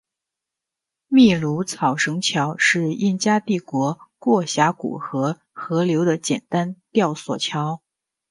[1.09, 7.83] 秘鲁草绳桥是印加帝国过峡谷和河流的简单吊索桥。